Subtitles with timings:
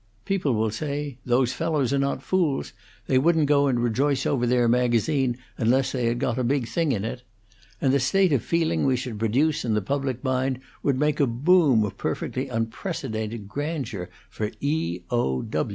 [0.25, 2.73] People will say: Those fellows are not fools;
[3.05, 6.91] they wouldn't go and rejoice over their magazine unless they had got a big thing
[6.91, 7.21] in it.
[7.79, 11.27] And the state of feeling we should produce in the public mind would make a
[11.27, 15.01] boom of perfectly unprecedented grandeur for E.
[15.11, 15.45] O.